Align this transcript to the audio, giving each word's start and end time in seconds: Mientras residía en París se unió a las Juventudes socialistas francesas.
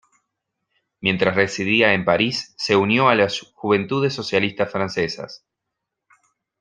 Mientras 0.99 1.35
residía 1.35 1.93
en 1.93 2.05
París 2.05 2.55
se 2.57 2.75
unió 2.75 3.07
a 3.07 3.13
las 3.13 3.39
Juventudes 3.55 4.15
socialistas 4.15 4.71
francesas. 4.71 5.45